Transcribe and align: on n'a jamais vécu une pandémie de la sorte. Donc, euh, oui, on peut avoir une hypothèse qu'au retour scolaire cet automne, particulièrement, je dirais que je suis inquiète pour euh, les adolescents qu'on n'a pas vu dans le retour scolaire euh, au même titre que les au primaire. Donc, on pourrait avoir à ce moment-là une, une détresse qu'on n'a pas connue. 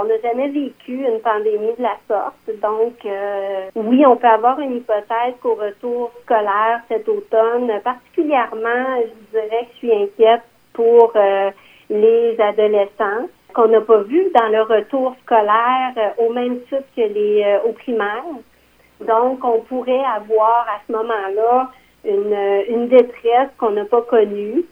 on 0.00 0.04
n'a 0.04 0.18
jamais 0.20 0.48
vécu 0.48 1.04
une 1.06 1.20
pandémie 1.20 1.74
de 1.78 1.82
la 1.82 1.96
sorte. 2.08 2.60
Donc, 2.62 2.94
euh, 3.04 3.70
oui, 3.74 4.04
on 4.06 4.16
peut 4.16 4.26
avoir 4.26 4.58
une 4.60 4.76
hypothèse 4.76 5.34
qu'au 5.42 5.54
retour 5.54 6.12
scolaire 6.22 6.80
cet 6.88 7.08
automne, 7.08 7.70
particulièrement, 7.82 9.00
je 9.00 9.38
dirais 9.38 9.64
que 9.64 9.72
je 9.72 9.76
suis 9.78 9.92
inquiète 9.92 10.42
pour 10.72 11.12
euh, 11.16 11.50
les 11.90 12.40
adolescents 12.40 13.28
qu'on 13.54 13.68
n'a 13.68 13.80
pas 13.80 14.02
vu 14.02 14.30
dans 14.34 14.48
le 14.48 14.62
retour 14.62 15.14
scolaire 15.22 15.92
euh, 15.96 16.26
au 16.26 16.32
même 16.32 16.60
titre 16.62 16.84
que 16.94 17.02
les 17.02 17.58
au 17.64 17.72
primaire. 17.72 18.24
Donc, 19.00 19.44
on 19.44 19.60
pourrait 19.60 20.04
avoir 20.04 20.66
à 20.68 20.80
ce 20.86 20.92
moment-là 20.92 21.70
une, 22.04 22.64
une 22.68 22.88
détresse 22.88 23.50
qu'on 23.58 23.70
n'a 23.70 23.84
pas 23.84 24.02
connue. 24.02 24.64